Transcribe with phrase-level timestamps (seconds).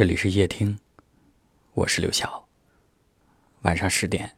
[0.00, 0.78] 这里是夜听，
[1.74, 2.42] 我是刘晓。
[3.64, 4.34] 晚上十点，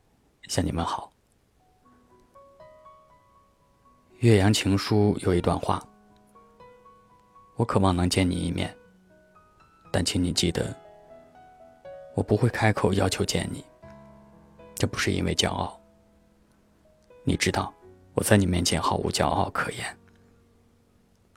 [0.48, 1.12] 向你们好。
[4.18, 5.80] 岳阳情书有一段话：
[7.54, 8.77] 我渴望能见你一面，
[9.93, 10.77] 但请你记得，
[12.17, 13.65] 我不会开口要求见你。
[14.75, 15.81] 这不是因为骄傲，
[17.23, 17.73] 你知道
[18.15, 19.97] 我在你面前毫无骄傲可言，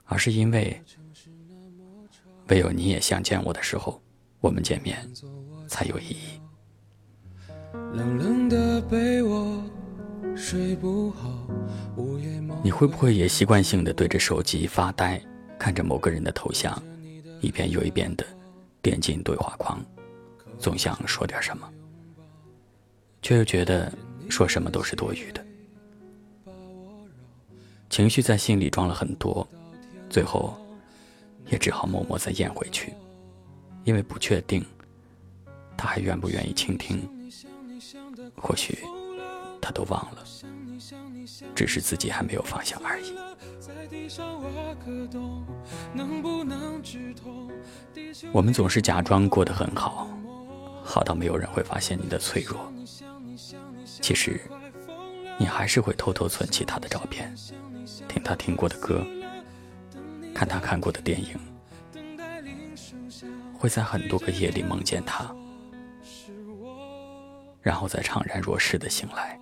[0.06, 0.82] 而是因为
[2.48, 4.02] 唯有你也想见我的时候。
[4.40, 4.98] 我们见面
[5.68, 6.40] 才有意义
[7.94, 9.62] 冷冷的被窝
[10.36, 11.30] 睡不好。
[12.62, 15.20] 你会不会也习惯性的对着手机发呆，
[15.58, 16.82] 看着某个人的头像，
[17.40, 18.26] 一遍又一遍的
[18.82, 19.80] 点进对话框，
[20.58, 21.68] 总想说点什么，
[23.22, 23.92] 却又觉得
[24.28, 25.46] 说什么都是多余的，
[27.88, 29.46] 情绪在心里装了很多，
[30.10, 30.54] 最后
[31.48, 32.92] 也只好默默再咽回去。
[33.86, 34.66] 因为不确定，
[35.76, 37.08] 他还愿不愿意倾听？
[38.36, 38.80] 或许
[39.62, 40.24] 他都忘了，
[41.54, 43.14] 只是自己还没有放下而已。
[48.32, 50.08] 我们总是假装过得很好，
[50.84, 52.72] 好到没有人会发现你的脆弱。
[54.02, 54.40] 其实，
[55.38, 57.32] 你还是会偷偷存起他的照片，
[58.08, 59.06] 听他听过的歌，
[60.34, 61.38] 看他看过的电影。
[63.58, 65.34] 会在很多个夜里梦见他，
[67.62, 69.38] 然后再怅然若失的醒来。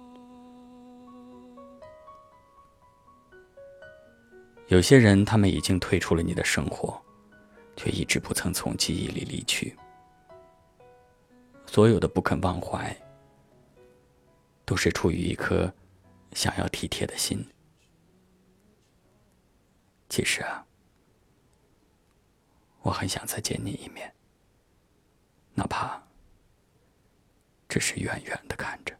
[4.68, 7.00] 有些人，他们已经退出了你的生活，
[7.76, 9.76] 却一直不曾从记忆里离去。
[11.66, 12.96] 所有的不肯忘怀，
[14.64, 15.72] 都是出于一颗
[16.32, 17.44] 想要体贴的心。
[20.08, 20.64] 其实啊。
[22.84, 24.12] 我很想再见你一面，
[25.54, 26.02] 哪怕
[27.66, 28.94] 只是远远的看着。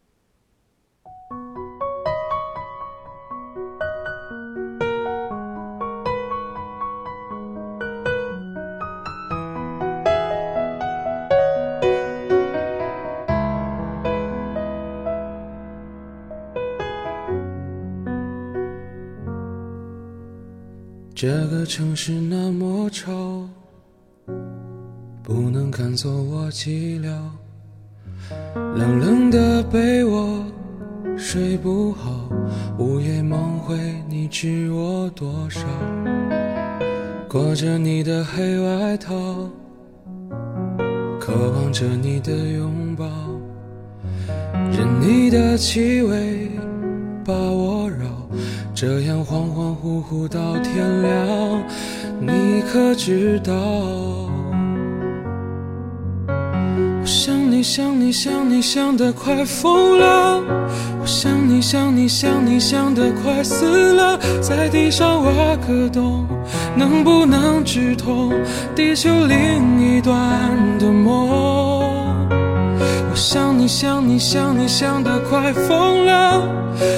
[21.13, 23.47] 这个城市那么吵。
[25.23, 27.09] 不能赶走我寂寥，
[28.75, 30.43] 冷冷的被窝
[31.17, 32.29] 睡不好，
[32.77, 33.77] 午夜梦回
[34.07, 35.61] 你知我多少？
[37.27, 39.13] 裹着你的黑外套，
[41.19, 43.05] 渴望着你的拥抱，
[44.71, 46.51] 任你的气味
[47.25, 48.05] 把我绕，
[48.73, 51.63] 这样恍恍惚惚到天亮，
[52.19, 53.53] 你可知道？
[56.27, 60.41] 我想你想你想你想得快疯了，
[60.99, 66.25] 我想你想你想你想得快死了，在地上挖个洞，
[66.75, 68.33] 能不能直通？
[68.75, 70.17] 地球另一端
[70.79, 71.29] 的梦？
[73.11, 76.41] 我想你想你想你想得快疯了，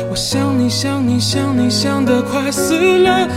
[0.09, 3.27] 我想你想你想你想得快死了，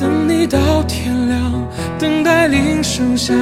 [0.00, 1.68] 等你到天亮。
[1.98, 3.36] 等待铃声响，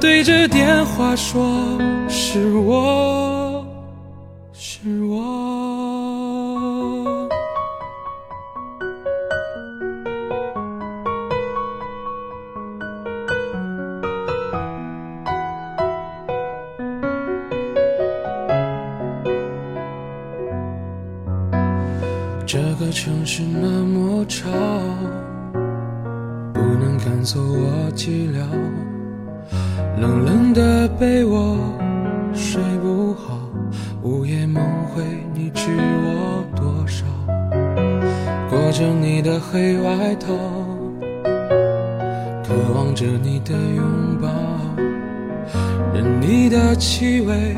[0.00, 1.78] 对着电话说
[2.08, 3.62] ：“是我，
[4.54, 5.20] 是我。”
[22.46, 24.48] 这个城市那么吵。
[27.10, 28.38] 赶走我寂寥，
[30.00, 31.58] 冷冷的被窝
[32.32, 33.36] 睡不好，
[34.00, 34.62] 午夜梦
[34.94, 35.02] 回
[35.34, 37.04] 你知我多少？
[38.48, 40.28] 裹着你的黑外套，
[42.44, 44.28] 渴望着你的拥抱，
[45.92, 47.56] 任你的气味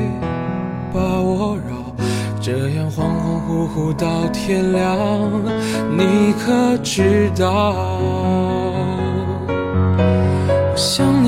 [0.91, 1.95] 把我绕，
[2.41, 4.97] 这样恍恍惚惚到天亮，
[5.95, 8.72] 你可知道？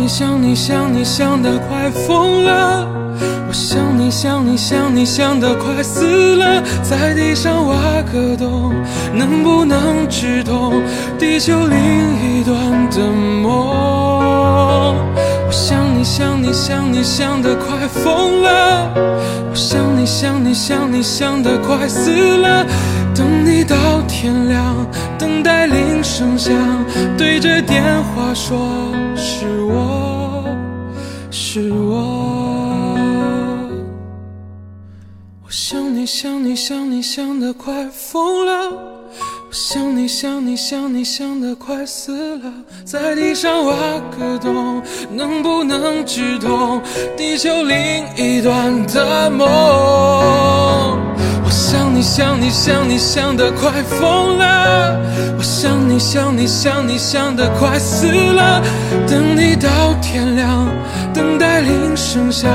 [0.07, 2.87] 想你想你想你想得快疯了，
[3.47, 7.75] 我想你想你想你想得快死了，在地上挖
[8.13, 8.73] 个洞，
[9.13, 10.81] 能不能直通
[11.17, 12.99] 地球另一端的
[13.41, 14.95] 梦？
[15.47, 18.91] 我想你想你想你想得快疯了，
[19.49, 22.65] 我想你想你想你想得快死了，
[23.15, 24.75] 等你到天亮，
[25.17, 26.53] 等待铃声响，
[27.17, 28.57] 对着电话说。
[29.15, 30.43] 是我。
[31.31, 31.95] 是我。
[35.43, 42.51] 我想你想你想你想得快疯了，我想你想你想你想得快死了，
[42.83, 43.73] 在地上挖
[44.17, 44.81] 个洞，
[45.11, 46.81] 能不能直通
[47.15, 47.77] 地球另
[48.17, 50.99] 一端的梦？
[51.95, 54.99] 你想你想你想得快疯了，
[55.37, 58.61] 我想你想你想你想得快死了，
[59.07, 60.67] 等你到天亮，
[61.13, 62.51] 等待铃声响，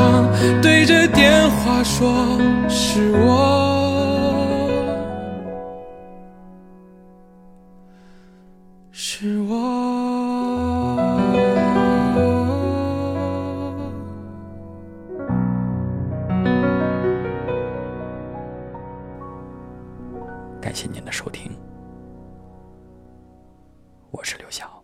[0.61, 2.39] 对着电话说
[2.69, 4.69] 是我，
[8.93, 9.70] 是我。
[20.61, 21.53] 感谢您的收听。
[24.11, 24.80] 我是刘晓。